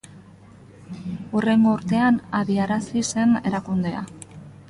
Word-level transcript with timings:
Hurrengo 1.31 1.75
urtean 1.79 2.17
abiarazi 2.39 3.05
zen 3.17 3.39
erakundea. 3.53 4.05